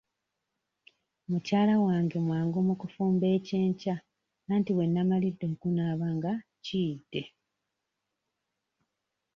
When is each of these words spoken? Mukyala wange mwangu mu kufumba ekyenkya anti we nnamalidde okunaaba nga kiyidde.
Mukyala 1.29 1.75
wange 1.85 2.17
mwangu 2.25 2.59
mu 2.67 2.75
kufumba 2.81 3.25
ekyenkya 3.37 3.95
anti 4.53 4.71
we 4.77 4.83
nnamalidde 4.87 5.45
okunaaba 5.53 6.07
nga 6.17 6.33
kiyidde. 6.65 7.23